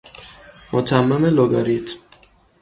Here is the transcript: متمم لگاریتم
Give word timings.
متمم 0.73 1.25
لگاریتم 1.25 1.93